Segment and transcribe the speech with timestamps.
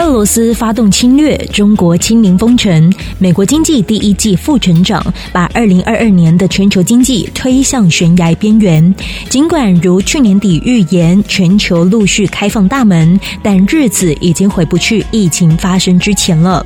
[0.00, 8.94] 俄罗斯发动侵略，中国清零封城，美国经济第一季负成长，把二零二二年的全球经济推向悬崖边缘。
[9.28, 16.64] 尽管如去年底预言，全球陆续开放大门，但日子已经回不去疫情发生之前了。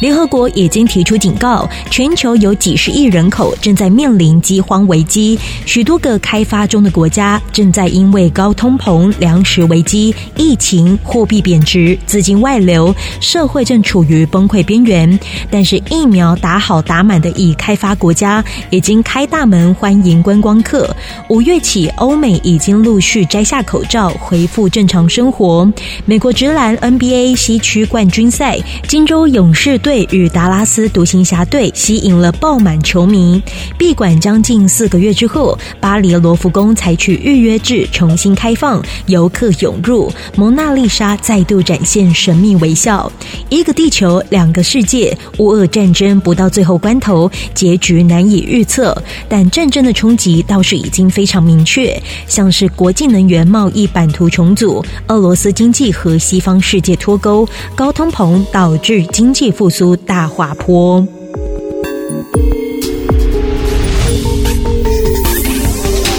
[0.00, 12.75] 联合国已经提出警告，全球有几十亿人口正在面临饥荒危机，许多个开发中的国家正在因为高通膨、粮食危机、疫情、货币贬值、资金外流。
[13.20, 15.18] 社会正处于崩溃边缘，
[15.50, 20.88] 但是疫苗打好打满的已开发国家已经开大门欢迎观光客。
[21.28, 25.70] 五月起，欧美已经陆续摘下口罩，恢复正常生活。
[26.04, 33.42] 美国直篮 NBA 西区冠军赛，金州勇士队与达拉斯独行侠队吸引了爆满球迷。
[33.78, 43.10] 闭馆将近四个月之后，巴黎罗浮宫采取预约制重新开放，游客涌入，蒙娜丽莎再度展现神秘微笑，
[43.48, 45.16] 一个地球，两个世界。
[45.38, 48.96] 乌俄战争不到最后关头，结局难以预测。
[49.28, 61.06] 但战争的冲击倒是已经非常明确，像是国际能源贸易版图重组，俄罗斯经济和西方世界脱钩，高通膨导致经济复苏大滑坡。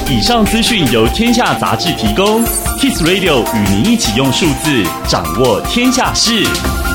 [0.09, 2.66] 以上资讯由天下杂志提供。
[2.79, 6.86] Kiss Radio 与您一起用数字掌握天下事。